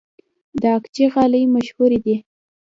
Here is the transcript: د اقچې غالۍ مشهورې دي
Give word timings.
د 0.61 0.63
اقچې 0.77 1.05
غالۍ 1.13 1.43
مشهورې 1.55 1.99
دي 2.05 2.15